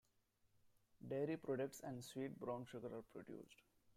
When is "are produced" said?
2.97-3.61